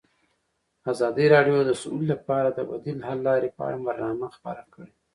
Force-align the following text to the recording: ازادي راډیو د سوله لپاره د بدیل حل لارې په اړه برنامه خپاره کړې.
ازادي 0.91 1.25
راډیو 1.35 1.57
د 1.65 1.71
سوله 1.81 2.05
لپاره 2.13 2.49
د 2.51 2.59
بدیل 2.69 2.99
حل 3.07 3.19
لارې 3.27 3.49
په 3.57 3.61
اړه 3.67 3.77
برنامه 3.87 4.27
خپاره 4.35 4.63
کړې. 4.73 4.91